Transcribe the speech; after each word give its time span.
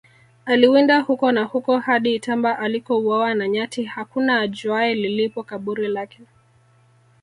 aliwinda 0.45 0.99
huko 0.99 1.31
na 1.31 1.43
huko 1.43 1.77
hadi 1.79 2.15
itamba 2.15 2.59
alikouawa 2.59 3.35
na 3.35 3.47
nyati 3.47 3.83
Hakuna 3.83 4.39
ajuaye 4.39 4.95
lilipo 4.95 5.43
kaburi 5.43 5.87
lake 5.87 6.19